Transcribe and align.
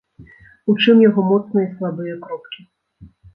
У 0.71 0.75
чым 0.85 1.03
яго 1.09 1.21
моцныя 1.31 1.67
і 1.67 1.69
слабыя 1.75 2.17
кропкі. 2.25 2.61